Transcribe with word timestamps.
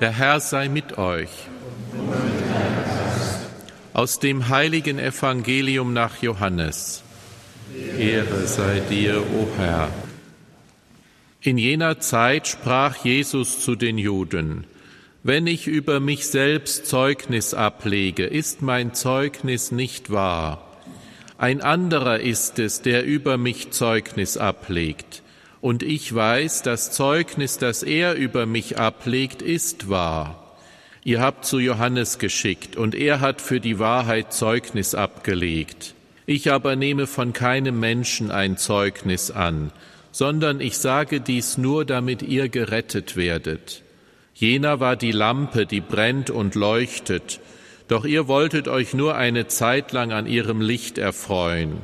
Der 0.00 0.12
Herr 0.12 0.40
sei 0.40 0.70
mit 0.70 0.96
euch. 0.96 1.28
Aus 3.92 4.18
dem 4.18 4.48
heiligen 4.48 4.98
Evangelium 4.98 5.92
nach 5.92 6.22
Johannes. 6.22 7.02
Ehre 7.98 8.46
sei 8.46 8.80
dir, 8.88 9.18
o 9.20 9.46
Herr. 9.58 9.90
In 11.42 11.58
jener 11.58 12.00
Zeit 12.00 12.48
sprach 12.48 13.04
Jesus 13.04 13.60
zu 13.60 13.76
den 13.76 13.98
Juden, 13.98 14.64
Wenn 15.22 15.46
ich 15.46 15.66
über 15.66 16.00
mich 16.00 16.28
selbst 16.28 16.86
Zeugnis 16.86 17.52
ablege, 17.52 18.24
ist 18.24 18.62
mein 18.62 18.94
Zeugnis 18.94 19.70
nicht 19.70 20.10
wahr. 20.10 20.66
Ein 21.36 21.60
anderer 21.60 22.20
ist 22.20 22.58
es, 22.58 22.80
der 22.80 23.04
über 23.04 23.36
mich 23.36 23.70
Zeugnis 23.72 24.38
ablegt 24.38 25.22
und 25.60 25.82
ich 25.82 26.14
weiß, 26.14 26.62
das 26.62 26.90
Zeugnis, 26.90 27.58
das 27.58 27.82
er 27.82 28.14
über 28.14 28.46
mich 28.46 28.78
ablegt, 28.78 29.42
ist 29.42 29.88
wahr. 29.88 30.56
Ihr 31.04 31.20
habt 31.20 31.44
zu 31.44 31.58
Johannes 31.58 32.18
geschickt, 32.18 32.76
und 32.76 32.94
er 32.94 33.20
hat 33.20 33.40
für 33.40 33.60
die 33.60 33.78
Wahrheit 33.78 34.32
Zeugnis 34.32 34.94
abgelegt. 34.94 35.94
Ich 36.26 36.52
aber 36.52 36.76
nehme 36.76 37.06
von 37.06 37.32
keinem 37.32 37.80
Menschen 37.80 38.30
ein 38.30 38.56
Zeugnis 38.56 39.30
an, 39.30 39.72
sondern 40.12 40.60
ich 40.60 40.78
sage 40.78 41.20
dies 41.20 41.58
nur, 41.58 41.84
damit 41.84 42.22
ihr 42.22 42.48
gerettet 42.48 43.16
werdet. 43.16 43.82
Jener 44.34 44.80
war 44.80 44.96
die 44.96 45.12
Lampe, 45.12 45.66
die 45.66 45.80
brennt 45.80 46.30
und 46.30 46.54
leuchtet, 46.54 47.40
doch 47.88 48.04
ihr 48.04 48.28
wolltet 48.28 48.68
euch 48.68 48.94
nur 48.94 49.16
eine 49.16 49.48
Zeit 49.48 49.92
lang 49.92 50.12
an 50.12 50.26
ihrem 50.26 50.60
Licht 50.60 50.96
erfreuen. 50.96 51.78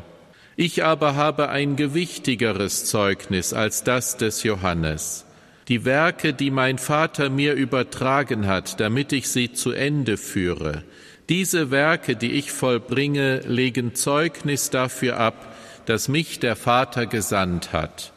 Ich 0.58 0.82
aber 0.82 1.16
habe 1.16 1.50
ein 1.50 1.76
gewichtigeres 1.76 2.86
Zeugnis 2.86 3.52
als 3.52 3.84
das 3.84 4.16
des 4.16 4.42
Johannes. 4.42 5.26
Die 5.68 5.84
Werke, 5.84 6.32
die 6.32 6.50
mein 6.50 6.78
Vater 6.78 7.28
mir 7.28 7.52
übertragen 7.52 8.46
hat, 8.46 8.80
damit 8.80 9.12
ich 9.12 9.28
sie 9.28 9.52
zu 9.52 9.72
Ende 9.72 10.16
führe, 10.16 10.82
diese 11.28 11.70
Werke, 11.70 12.16
die 12.16 12.32
ich 12.32 12.52
vollbringe, 12.52 13.40
legen 13.40 13.94
Zeugnis 13.94 14.70
dafür 14.70 15.18
ab, 15.18 15.56
dass 15.84 16.08
mich 16.08 16.38
der 16.38 16.56
Vater 16.56 17.06
gesandt 17.06 17.72
hat. 17.72 18.12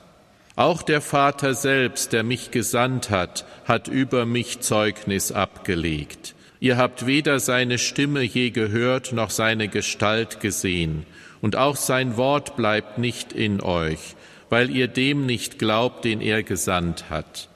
Auch 0.56 0.82
der 0.82 1.02
Vater 1.02 1.56
selbst, 1.56 2.14
der 2.14 2.24
mich 2.24 2.52
gesandt 2.52 3.10
hat, 3.10 3.46
hat 3.66 3.88
über 3.88 4.26
mich 4.26 4.60
Zeugnis 4.60 5.32
abgelegt. 5.32 6.36
Ihr 6.60 6.78
habt 6.78 7.06
weder 7.06 7.40
seine 7.40 7.78
Stimme 7.78 8.22
je 8.22 8.50
gehört 8.50 9.14
noch 9.14 9.30
seine 9.30 9.70
Gestalt 9.70 10.42
gesehen 10.42 11.06
und 11.42 11.56
auch 11.56 11.78
sein 11.78 12.18
Wort 12.18 12.58
bleibt 12.58 12.98
nicht 12.98 13.32
in 13.32 13.62
euch, 13.62 14.16
weil 14.50 14.70
ihr 14.70 14.88
dem 14.88 15.26
nicht 15.26 15.58
glaubt, 15.58 16.04
den 16.04 16.20
er 16.20 16.44
gesandt 16.44 17.10
hat. 17.10 17.48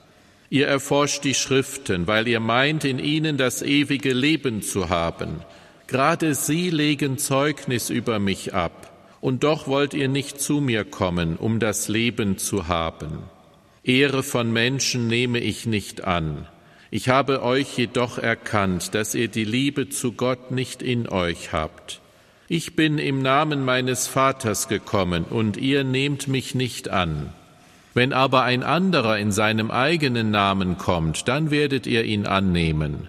Ihr 0.48 0.66
erforscht 0.68 1.24
die 1.24 1.34
Schriften, 1.34 2.06
weil 2.06 2.28
ihr 2.28 2.40
meint, 2.40 2.84
in 2.84 2.98
ihnen 2.98 3.36
das 3.36 3.60
ewige 3.60 4.12
Leben 4.12 4.62
zu 4.62 4.88
haben. 4.88 5.42
Gerade 5.86 6.34
sie 6.34 6.70
legen 6.70 7.18
Zeugnis 7.18 7.90
über 7.90 8.18
mich 8.18 8.54
ab, 8.54 8.92
und 9.20 9.42
doch 9.42 9.66
wollt 9.66 9.94
ihr 9.94 10.08
nicht 10.08 10.40
zu 10.40 10.60
mir 10.60 10.84
kommen, 10.84 11.36
um 11.36 11.58
das 11.58 11.88
Leben 11.88 12.38
zu 12.38 12.68
haben. 12.68 13.24
Ehre 13.82 14.22
von 14.22 14.52
Menschen 14.52 15.08
nehme 15.08 15.40
ich 15.40 15.66
nicht 15.66 16.04
an. 16.04 16.46
Ich 16.96 17.08
habe 17.08 17.42
euch 17.42 17.76
jedoch 17.76 18.18
erkannt, 18.18 18.94
dass 18.94 19.16
ihr 19.16 19.26
die 19.26 19.44
Liebe 19.44 19.88
zu 19.88 20.12
Gott 20.12 20.52
nicht 20.52 20.80
in 20.80 21.08
euch 21.08 21.52
habt. 21.52 22.00
Ich 22.46 22.76
bin 22.76 22.98
im 22.98 23.20
Namen 23.20 23.64
meines 23.64 24.06
Vaters 24.06 24.68
gekommen, 24.68 25.24
und 25.24 25.56
ihr 25.56 25.82
nehmt 25.82 26.28
mich 26.28 26.54
nicht 26.54 26.90
an. 26.90 27.32
Wenn 27.94 28.12
aber 28.12 28.44
ein 28.44 28.62
anderer 28.62 29.18
in 29.18 29.32
seinem 29.32 29.72
eigenen 29.72 30.30
Namen 30.30 30.78
kommt, 30.78 31.26
dann 31.26 31.50
werdet 31.50 31.88
ihr 31.88 32.04
ihn 32.04 32.26
annehmen. 32.26 33.08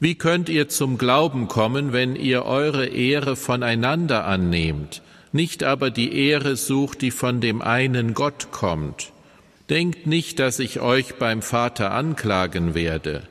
Wie 0.00 0.16
könnt 0.16 0.48
ihr 0.48 0.68
zum 0.68 0.98
Glauben 0.98 1.46
kommen, 1.46 1.92
wenn 1.92 2.16
ihr 2.16 2.44
eure 2.44 2.86
Ehre 2.86 3.36
voneinander 3.36 4.26
annehmt, 4.26 5.00
nicht 5.30 5.62
aber 5.62 5.90
die 5.90 6.12
Ehre 6.12 6.56
sucht, 6.56 7.02
die 7.02 7.12
von 7.12 7.40
dem 7.40 7.62
einen 7.62 8.14
Gott 8.14 8.48
kommt? 8.50 9.12
Denkt 9.70 10.06
nicht, 10.06 10.38
dass 10.38 10.58
ich 10.58 10.80
euch 10.80 11.14
beim 11.16 11.42
Vater 11.42 11.92
anklagen 11.92 12.74
werde. 12.74 13.22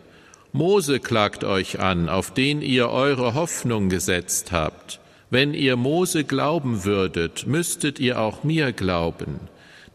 Mose 0.54 1.00
klagt 1.00 1.44
euch 1.44 1.80
an, 1.80 2.10
auf 2.10 2.34
den 2.34 2.62
ihr 2.62 2.90
eure 2.90 3.34
Hoffnung 3.34 3.90
gesetzt 3.90 4.52
habt. 4.52 5.00
Wenn 5.30 5.54
ihr 5.54 5.78
Mose 5.78 6.26
glauben 6.26 6.84
würdet, 6.84 7.48
müsstet 7.48 8.00
ihr 8.00 8.20
auch 8.20 8.44
mir 8.44 8.74
glauben, 8.74 9.40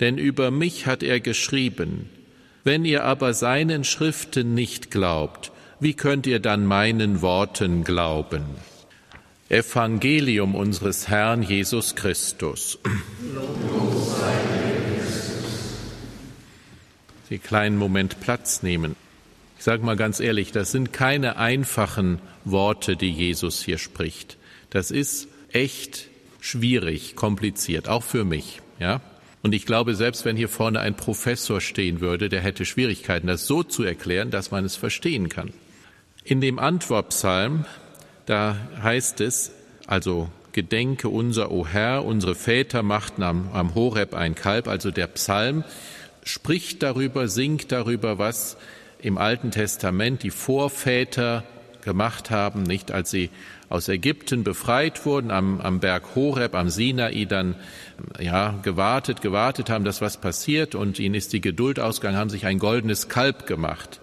denn 0.01 0.17
über 0.17 0.51
mich 0.51 0.87
hat 0.87 1.03
er 1.03 1.21
geschrieben. 1.21 2.09
Wenn 2.65 2.87
ihr 2.87 3.05
aber 3.05 3.35
seinen 3.35 3.85
Schriften 3.85 4.55
nicht 4.55 4.91
glaubt, 4.91 5.53
wie 5.79 5.93
könnt 5.93 6.27
ihr 6.27 6.41
dann 6.41 6.65
meinen 6.65 7.21
Worten 7.21 7.85
glauben? 7.85 8.45
Evangelium 9.51 10.55
unseres 10.55 11.07
Herrn 11.09 11.43
Jesus 11.43 11.95
Christus. 11.95 12.79
Sie 17.29 17.39
kleinen 17.39 17.77
Moment 17.77 18.21
Platz 18.21 18.63
nehmen. 18.63 18.95
Ich 19.59 19.65
sage 19.65 19.85
mal 19.85 19.97
ganz 19.97 20.21
ehrlich, 20.21 20.53
das 20.53 20.71
sind 20.71 20.93
keine 20.93 21.37
einfachen 21.39 22.21
Worte, 22.45 22.97
die 22.97 23.11
Jesus 23.11 23.63
hier 23.63 23.79
spricht. 23.79 24.37
Das 24.71 24.93
ist 24.93 25.27
echt 25.51 26.09
schwierig, 26.41 27.17
kompliziert, 27.17 27.89
auch 27.89 28.05
für 28.05 28.25
mich, 28.25 28.61
ja. 28.79 29.01
Und 29.43 29.55
ich 29.55 29.67
glaube, 29.67 29.95
selbst 29.95 30.25
wenn 30.25 30.37
hier 30.37 30.49
vorne 30.49 30.81
ein 30.81 30.97
Professor 30.97 31.61
stehen 31.61 32.01
würde, 32.01 32.29
der 32.29 32.41
hätte 32.41 32.65
Schwierigkeiten, 32.65 33.27
das 33.27 33.47
so 33.47 33.63
zu 33.63 33.83
erklären, 33.83 34.31
dass 34.31 34.51
man 34.51 34.65
es 34.65 34.77
verstehen 34.77 35.29
kann. 35.29 35.53
In 36.25 36.41
dem 36.41 36.59
Antwortpsalm, 36.59 37.65
da 38.27 38.57
heißt 38.83 39.21
es, 39.21 39.53
also 39.87 40.29
Gedenke 40.53 41.09
unser, 41.09 41.51
o 41.51 41.67
Herr, 41.67 42.05
unsere 42.05 42.35
Väter 42.35 42.83
machten 42.83 43.23
am, 43.23 43.51
am 43.53 43.75
Horeb 43.75 44.15
ein 44.15 44.35
Kalb, 44.35 44.69
also 44.69 44.91
der 44.91 45.07
Psalm 45.09 45.65
spricht 46.27 46.83
darüber, 46.83 47.29
singt 47.29 47.73
darüber, 47.73 48.19
was 48.19 48.57
im 48.99 49.19
Alten 49.19 49.51
Testament 49.51 50.23
die 50.23 50.31
Vorväter 50.31 51.45
gemacht 51.83 52.31
haben, 52.31 52.65
nicht 52.65 52.91
als 52.91 53.11
sie 53.11 53.31
aus 53.69 53.89
Ägypten 53.89 54.45
befreit 54.45 55.07
wurden, 55.07 55.31
am, 55.31 55.61
am 55.61 55.81
Berg 55.81 56.15
Horeb, 56.15 56.55
am 56.55 56.69
Sinai 56.69 57.25
dann 57.25 57.55
ja, 58.19 58.59
gewartet, 58.63 59.23
gewartet 59.23 59.71
haben, 59.71 59.85
dass 59.85 60.01
was 60.01 60.21
passiert 60.21 60.75
und 60.75 60.99
ihnen 60.99 61.15
ist 61.15 61.33
die 61.33 61.41
Geduld 61.41 61.81
ausgegangen, 61.81 62.19
haben 62.19 62.31
sich 62.31 62.47
ein 62.47 62.59
goldenes 62.59 63.09
Kalb 63.09 63.47
gemacht. 63.47 64.01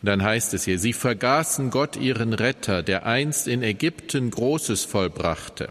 Und 0.00 0.06
dann 0.06 0.22
heißt 0.22 0.54
es 0.54 0.64
hier, 0.64 0.78
sie 0.78 0.92
vergaßen 0.92 1.70
Gott 1.70 1.96
ihren 1.96 2.32
Retter, 2.32 2.82
der 2.82 3.06
einst 3.06 3.48
in 3.48 3.62
Ägypten 3.62 4.30
Großes 4.30 4.84
vollbrachte. 4.84 5.70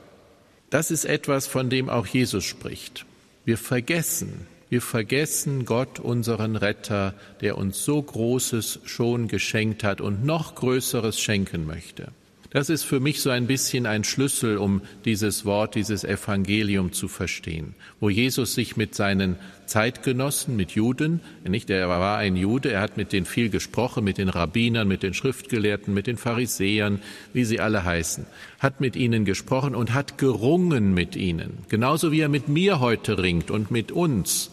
Das 0.69 0.91
ist 0.91 1.05
etwas, 1.05 1.47
von 1.47 1.69
dem 1.69 1.89
auch 1.89 2.07
Jesus 2.07 2.43
spricht. 2.43 3.05
Wir 3.45 3.57
vergessen, 3.57 4.47
wir 4.73 4.81
vergessen 4.81 5.65
Gott, 5.65 5.99
unseren 5.99 6.55
Retter, 6.55 7.13
der 7.41 7.59
uns 7.59 7.85
so 7.85 8.01
Großes 8.01 8.79
schon 8.85 9.27
geschenkt 9.27 9.83
hat 9.83 10.01
und 10.01 10.25
noch 10.25 10.55
Größeres 10.55 11.19
schenken 11.19 11.67
möchte. 11.67 12.07
Das 12.53 12.69
ist 12.69 12.83
für 12.83 12.99
mich 12.99 13.19
so 13.21 13.31
ein 13.31 13.47
bisschen 13.47 13.87
ein 13.87 14.03
Schlüssel, 14.03 14.59
um 14.59 14.81
dieses 15.05 15.43
Wort, 15.43 15.73
dieses 15.73 16.03
Evangelium 16.03 16.91
zu 16.93 17.07
verstehen, 17.07 17.73
wo 17.99 18.09
Jesus 18.11 18.53
sich 18.53 18.77
mit 18.77 18.93
seinen 18.93 19.37
Zeitgenossen, 19.65 20.55
mit 20.55 20.71
Juden, 20.71 21.19
nicht, 21.43 21.71
er 21.71 21.89
war 21.89 22.19
ein 22.19 22.35
Jude, 22.35 22.71
er 22.71 22.81
hat 22.81 22.95
mit 22.95 23.11
denen 23.11 23.25
viel 23.25 23.49
gesprochen, 23.49 24.03
mit 24.03 24.19
den 24.19 24.29
Rabbinern, 24.29 24.87
mit 24.87 25.01
den 25.01 25.15
Schriftgelehrten, 25.15 25.95
mit 25.95 26.05
den 26.05 26.17
Pharisäern, 26.17 27.01
wie 27.33 27.43
sie 27.43 27.59
alle 27.59 27.85
heißen, 27.85 28.27
hat 28.59 28.81
mit 28.81 28.95
ihnen 28.95 29.25
gesprochen 29.25 29.73
und 29.73 29.95
hat 29.95 30.19
gerungen 30.19 30.93
mit 30.93 31.15
ihnen, 31.15 31.57
genauso 31.69 32.11
wie 32.11 32.19
er 32.19 32.29
mit 32.29 32.49
mir 32.49 32.79
heute 32.79 33.17
ringt 33.17 33.49
und 33.49 33.71
mit 33.71 33.91
uns, 33.91 34.51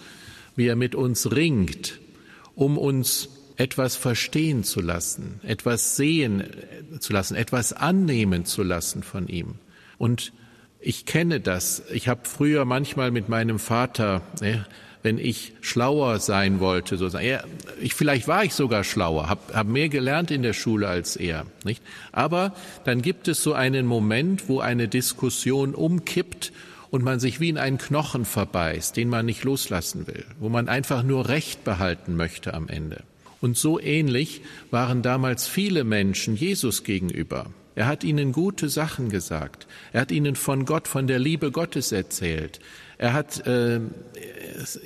wie 0.56 0.68
er 0.68 0.76
mit 0.76 0.94
uns 0.94 1.32
ringt, 1.32 1.98
um 2.54 2.78
uns 2.78 3.28
etwas 3.60 3.94
verstehen 3.94 4.64
zu 4.64 4.80
lassen, 4.80 5.38
etwas 5.42 5.94
sehen 5.94 6.44
zu 6.98 7.12
lassen, 7.12 7.34
etwas 7.34 7.74
annehmen 7.74 8.46
zu 8.46 8.62
lassen 8.62 9.02
von 9.02 9.28
ihm. 9.28 9.56
Und 9.98 10.32
ich 10.80 11.04
kenne 11.04 11.40
das. 11.40 11.82
Ich 11.92 12.08
habe 12.08 12.22
früher 12.24 12.64
manchmal 12.64 13.10
mit 13.10 13.28
meinem 13.28 13.58
Vater, 13.58 14.22
ne, 14.40 14.64
wenn 15.02 15.18
ich 15.18 15.52
schlauer 15.60 16.20
sein 16.20 16.58
wollte, 16.58 16.96
so 16.96 17.06
er, 17.18 17.44
ich, 17.82 17.92
vielleicht 17.92 18.28
war 18.28 18.44
ich 18.44 18.54
sogar 18.54 18.82
schlauer, 18.82 19.28
habe 19.28 19.52
hab 19.52 19.66
mehr 19.66 19.90
gelernt 19.90 20.30
in 20.30 20.42
der 20.42 20.54
Schule 20.54 20.88
als 20.88 21.16
er, 21.16 21.44
nicht? 21.62 21.82
Aber 22.12 22.54
dann 22.84 23.02
gibt 23.02 23.28
es 23.28 23.42
so 23.42 23.52
einen 23.52 23.84
Moment, 23.84 24.48
wo 24.48 24.60
eine 24.60 24.88
Diskussion 24.88 25.74
umkippt 25.74 26.50
und 26.88 27.04
man 27.04 27.20
sich 27.20 27.40
wie 27.40 27.50
in 27.50 27.58
einen 27.58 27.76
Knochen 27.76 28.24
verbeißt, 28.24 28.96
den 28.96 29.10
man 29.10 29.26
nicht 29.26 29.44
loslassen 29.44 30.06
will, 30.06 30.24
wo 30.38 30.48
man 30.48 30.70
einfach 30.70 31.02
nur 31.02 31.28
Recht 31.28 31.62
behalten 31.62 32.16
möchte 32.16 32.54
am 32.54 32.66
Ende. 32.66 33.04
Und 33.40 33.56
so 33.56 33.80
ähnlich 33.80 34.42
waren 34.70 35.02
damals 35.02 35.46
viele 35.46 35.84
Menschen 35.84 36.36
Jesus 36.36 36.84
gegenüber. 36.84 37.46
Er 37.74 37.86
hat 37.86 38.04
ihnen 38.04 38.32
gute 38.32 38.68
Sachen 38.68 39.08
gesagt. 39.08 39.66
Er 39.92 40.02
hat 40.02 40.12
ihnen 40.12 40.34
von 40.36 40.64
Gott, 40.66 40.88
von 40.88 41.06
der 41.06 41.18
Liebe 41.18 41.50
Gottes 41.50 41.92
erzählt. 41.92 42.60
Er 42.98 43.14
hat, 43.14 43.46
äh, 43.46 43.80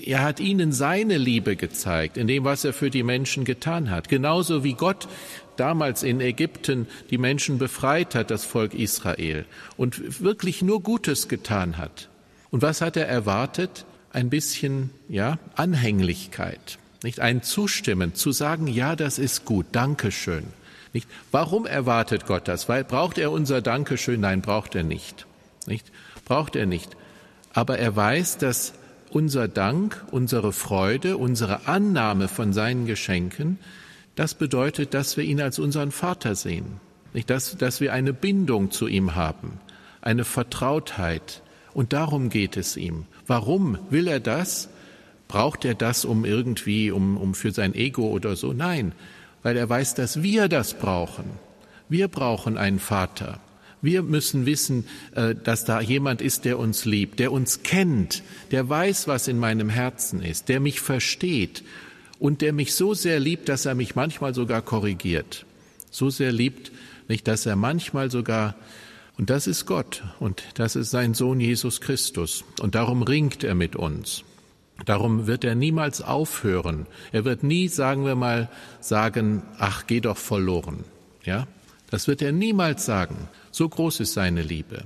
er 0.04 0.22
hat 0.22 0.38
ihnen 0.38 0.70
seine 0.70 1.18
Liebe 1.18 1.56
gezeigt, 1.56 2.16
in 2.16 2.28
dem, 2.28 2.44
was 2.44 2.64
er 2.64 2.72
für 2.72 2.90
die 2.90 3.02
Menschen 3.02 3.44
getan 3.44 3.90
hat. 3.90 4.08
Genauso 4.08 4.62
wie 4.62 4.74
Gott 4.74 5.08
damals 5.56 6.02
in 6.02 6.20
Ägypten 6.20 6.86
die 7.10 7.18
Menschen 7.18 7.58
befreit 7.58 8.14
hat, 8.14 8.30
das 8.30 8.44
Volk 8.44 8.74
Israel, 8.74 9.46
und 9.76 10.22
wirklich 10.22 10.62
nur 10.62 10.80
Gutes 10.82 11.26
getan 11.26 11.78
hat. 11.78 12.08
Und 12.50 12.62
was 12.62 12.80
hat 12.80 12.96
er 12.96 13.08
erwartet? 13.08 13.84
Ein 14.12 14.30
bisschen, 14.30 14.90
ja, 15.08 15.40
Anhänglichkeit, 15.56 16.78
nicht 17.04 17.20
ein 17.20 17.42
Zustimmen, 17.42 18.14
zu 18.14 18.32
sagen, 18.32 18.66
ja, 18.66 18.96
das 18.96 19.18
ist 19.18 19.44
gut, 19.44 19.66
Dankeschön. 19.72 20.44
Nicht? 20.92 21.08
Warum 21.30 21.66
erwartet 21.66 22.26
Gott 22.26 22.48
das? 22.48 22.68
Weil 22.68 22.82
braucht 22.82 23.18
er 23.18 23.30
unser 23.30 23.60
Dankeschön? 23.60 24.20
Nein, 24.20 24.40
braucht 24.40 24.74
er 24.74 24.84
nicht. 24.84 25.26
Nicht? 25.66 25.92
Braucht 26.24 26.56
er 26.56 26.66
nicht. 26.66 26.96
Aber 27.52 27.78
er 27.78 27.94
weiß, 27.94 28.38
dass 28.38 28.74
unser 29.10 29.48
Dank, 29.48 30.04
unsere 30.10 30.52
Freude, 30.52 31.16
unsere 31.16 31.68
Annahme 31.68 32.26
von 32.26 32.52
seinen 32.52 32.86
Geschenken, 32.86 33.58
das 34.16 34.34
bedeutet, 34.34 34.94
dass 34.94 35.16
wir 35.16 35.24
ihn 35.24 35.40
als 35.40 35.58
unseren 35.58 35.90
Vater 35.90 36.34
sehen. 36.34 36.80
Nicht? 37.12 37.28
Dass, 37.28 37.56
dass 37.56 37.80
wir 37.80 37.92
eine 37.92 38.12
Bindung 38.12 38.70
zu 38.70 38.86
ihm 38.86 39.14
haben, 39.14 39.60
eine 40.00 40.24
Vertrautheit. 40.24 41.42
Und 41.74 41.92
darum 41.92 42.30
geht 42.30 42.56
es 42.56 42.76
ihm. 42.76 43.06
Warum 43.26 43.78
will 43.90 44.06
er 44.06 44.20
das? 44.20 44.68
Braucht 45.34 45.64
er 45.64 45.74
das, 45.74 46.04
um 46.04 46.24
irgendwie, 46.24 46.92
um, 46.92 47.16
um 47.16 47.34
für 47.34 47.50
sein 47.50 47.74
Ego 47.74 48.06
oder 48.06 48.36
so? 48.36 48.52
Nein, 48.52 48.92
weil 49.42 49.56
er 49.56 49.68
weiß, 49.68 49.94
dass 49.94 50.22
wir 50.22 50.46
das 50.46 50.74
brauchen. 50.74 51.24
Wir 51.88 52.06
brauchen 52.06 52.56
einen 52.56 52.78
Vater. 52.78 53.40
Wir 53.82 54.04
müssen 54.04 54.46
wissen, 54.46 54.86
äh, 55.16 55.34
dass 55.34 55.64
da 55.64 55.80
jemand 55.80 56.22
ist, 56.22 56.44
der 56.44 56.56
uns 56.60 56.84
liebt, 56.84 57.18
der 57.18 57.32
uns 57.32 57.64
kennt, 57.64 58.22
der 58.52 58.68
weiß, 58.68 59.08
was 59.08 59.26
in 59.26 59.40
meinem 59.40 59.70
Herzen 59.70 60.22
ist, 60.22 60.48
der 60.48 60.60
mich 60.60 60.78
versteht 60.78 61.64
und 62.20 62.40
der 62.40 62.52
mich 62.52 62.72
so 62.72 62.94
sehr 62.94 63.18
liebt, 63.18 63.48
dass 63.48 63.66
er 63.66 63.74
mich 63.74 63.96
manchmal 63.96 64.34
sogar 64.34 64.62
korrigiert. 64.62 65.46
So 65.90 66.10
sehr 66.10 66.30
liebt, 66.30 66.70
nicht, 67.08 67.26
dass 67.26 67.44
er 67.44 67.56
manchmal 67.56 68.08
sogar 68.08 68.54
und 69.18 69.30
das 69.30 69.48
ist 69.48 69.66
Gott 69.66 70.04
und 70.20 70.44
das 70.54 70.76
ist 70.76 70.92
sein 70.92 71.12
Sohn 71.12 71.40
Jesus 71.40 71.80
Christus. 71.80 72.44
Und 72.60 72.76
darum 72.76 73.02
ringt 73.02 73.42
er 73.42 73.56
mit 73.56 73.74
uns. 73.74 74.22
Darum 74.84 75.26
wird 75.26 75.44
er 75.44 75.54
niemals 75.54 76.02
aufhören. 76.02 76.86
Er 77.12 77.24
wird 77.24 77.42
nie, 77.42 77.68
sagen 77.68 78.04
wir 78.04 78.16
mal, 78.16 78.48
sagen, 78.80 79.42
ach, 79.58 79.86
geh 79.86 80.00
doch 80.00 80.18
verloren. 80.18 80.84
Ja? 81.24 81.46
Das 81.90 82.08
wird 82.08 82.22
er 82.22 82.32
niemals 82.32 82.84
sagen. 82.84 83.28
So 83.50 83.68
groß 83.68 84.00
ist 84.00 84.14
seine 84.14 84.42
Liebe. 84.42 84.84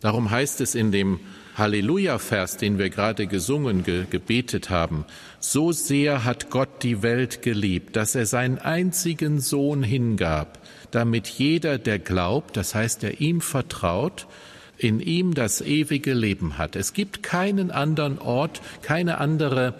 Darum 0.00 0.30
heißt 0.30 0.60
es 0.60 0.74
in 0.74 0.92
dem 0.92 1.20
Halleluja-Vers, 1.56 2.56
den 2.56 2.78
wir 2.78 2.88
gerade 2.88 3.26
gesungen, 3.26 3.82
ge 3.82 4.06
gebetet 4.08 4.70
haben, 4.70 5.04
so 5.40 5.72
sehr 5.72 6.24
hat 6.24 6.50
Gott 6.50 6.82
die 6.82 7.02
Welt 7.02 7.42
geliebt, 7.42 7.96
dass 7.96 8.14
er 8.14 8.26
seinen 8.26 8.58
einzigen 8.58 9.40
Sohn 9.40 9.82
hingab, 9.82 10.58
damit 10.92 11.26
jeder, 11.26 11.78
der 11.78 11.98
glaubt, 11.98 12.56
das 12.56 12.76
heißt, 12.76 13.02
der 13.02 13.20
ihm 13.20 13.40
vertraut, 13.40 14.28
in 14.78 15.00
ihm 15.00 15.34
das 15.34 15.60
ewige 15.60 16.14
Leben 16.14 16.56
hat. 16.56 16.76
Es 16.76 16.92
gibt 16.92 17.22
keinen 17.22 17.70
anderen 17.70 18.18
Ort, 18.18 18.62
keine 18.82 19.18
andere 19.18 19.74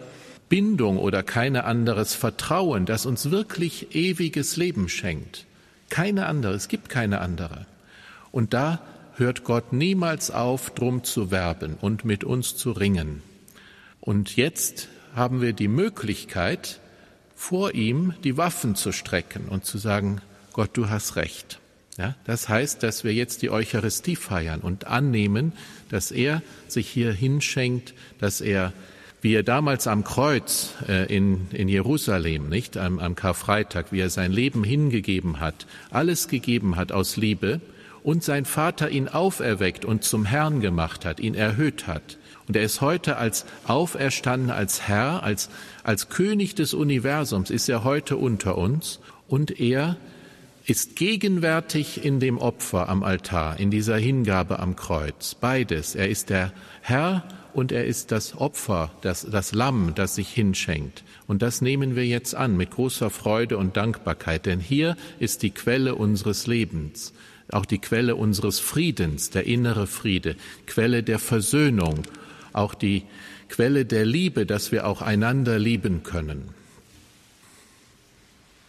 Bindung 0.48 0.98
oder 0.98 1.22
kein 1.22 1.56
anderes 1.56 2.14
Vertrauen, 2.14 2.86
das 2.86 3.06
uns 3.06 3.30
wirklich 3.30 3.94
ewiges 3.94 4.56
Leben 4.56 4.88
schenkt. 4.88 5.46
Keine 5.88 6.26
andere, 6.26 6.54
es 6.54 6.68
gibt 6.68 6.88
keine 6.88 7.20
andere. 7.20 7.66
Und 8.32 8.54
da 8.54 8.80
hört 9.16 9.44
Gott 9.44 9.72
niemals 9.72 10.30
auf, 10.30 10.70
drum 10.70 11.04
zu 11.04 11.30
werben 11.30 11.76
und 11.80 12.04
mit 12.04 12.24
uns 12.24 12.56
zu 12.56 12.72
ringen. 12.72 13.22
Und 14.00 14.36
jetzt 14.36 14.88
haben 15.14 15.40
wir 15.40 15.52
die 15.52 15.68
Möglichkeit, 15.68 16.80
vor 17.34 17.74
ihm 17.74 18.14
die 18.24 18.36
Waffen 18.36 18.74
zu 18.74 18.92
strecken 18.92 19.46
und 19.48 19.64
zu 19.64 19.78
sagen, 19.78 20.20
Gott, 20.52 20.70
du 20.74 20.88
hast 20.88 21.16
recht. 21.16 21.60
Ja, 21.98 22.14
das 22.24 22.48
heißt, 22.48 22.84
dass 22.84 23.02
wir 23.02 23.12
jetzt 23.12 23.42
die 23.42 23.50
Eucharistie 23.50 24.14
feiern 24.14 24.60
und 24.60 24.86
annehmen, 24.86 25.52
dass 25.90 26.12
er 26.12 26.42
sich 26.68 26.88
hier 26.88 27.12
hinschenkt, 27.12 27.92
dass 28.20 28.40
er, 28.40 28.72
wie 29.20 29.34
er 29.34 29.42
damals 29.42 29.88
am 29.88 30.04
Kreuz 30.04 30.74
äh, 30.88 31.12
in, 31.12 31.48
in 31.50 31.66
Jerusalem, 31.66 32.48
nicht 32.48 32.76
am, 32.76 33.00
am 33.00 33.16
Karfreitag, 33.16 33.90
wie 33.90 33.98
er 33.98 34.10
sein 34.10 34.30
Leben 34.30 34.62
hingegeben 34.62 35.40
hat, 35.40 35.66
alles 35.90 36.28
gegeben 36.28 36.76
hat 36.76 36.92
aus 36.92 37.16
Liebe 37.16 37.60
und 38.04 38.22
sein 38.22 38.44
Vater 38.44 38.90
ihn 38.90 39.08
auferweckt 39.08 39.84
und 39.84 40.04
zum 40.04 40.24
Herrn 40.24 40.60
gemacht 40.60 41.04
hat, 41.04 41.18
ihn 41.18 41.34
erhöht 41.34 41.88
hat. 41.88 42.16
Und 42.46 42.56
er 42.56 42.62
ist 42.62 42.80
heute 42.80 43.16
als 43.16 43.44
auferstanden, 43.66 44.50
als 44.50 44.86
Herr, 44.86 45.24
als, 45.24 45.50
als 45.82 46.08
König 46.08 46.54
des 46.54 46.74
Universums, 46.74 47.50
ist 47.50 47.68
er 47.68 47.82
heute 47.82 48.16
unter 48.16 48.56
uns 48.56 49.00
und 49.26 49.58
er 49.58 49.96
ist 50.68 50.96
gegenwärtig 50.96 52.04
in 52.04 52.20
dem 52.20 52.36
Opfer 52.36 52.90
am 52.90 53.02
Altar, 53.02 53.58
in 53.58 53.70
dieser 53.70 53.96
Hingabe 53.96 54.58
am 54.58 54.76
Kreuz. 54.76 55.34
Beides. 55.34 55.94
Er 55.94 56.10
ist 56.10 56.28
der 56.28 56.52
Herr 56.82 57.24
und 57.54 57.72
er 57.72 57.86
ist 57.86 58.12
das 58.12 58.36
Opfer, 58.36 58.90
das, 59.00 59.26
das 59.30 59.52
Lamm, 59.52 59.94
das 59.94 60.16
sich 60.16 60.28
hinschenkt. 60.28 61.04
Und 61.26 61.40
das 61.40 61.62
nehmen 61.62 61.96
wir 61.96 62.06
jetzt 62.06 62.34
an 62.34 62.54
mit 62.54 62.70
großer 62.70 63.08
Freude 63.08 63.56
und 63.56 63.78
Dankbarkeit, 63.78 64.44
denn 64.44 64.60
hier 64.60 64.98
ist 65.18 65.42
die 65.42 65.52
Quelle 65.52 65.94
unseres 65.94 66.46
Lebens, 66.46 67.14
auch 67.50 67.64
die 67.64 67.78
Quelle 67.78 68.14
unseres 68.16 68.60
Friedens, 68.60 69.30
der 69.30 69.46
innere 69.46 69.86
Friede, 69.86 70.36
Quelle 70.66 71.02
der 71.02 71.18
Versöhnung, 71.18 72.02
auch 72.52 72.74
die 72.74 73.04
Quelle 73.48 73.86
der 73.86 74.04
Liebe, 74.04 74.44
dass 74.44 74.70
wir 74.70 74.86
auch 74.86 75.00
einander 75.00 75.58
lieben 75.58 76.02
können. 76.02 76.57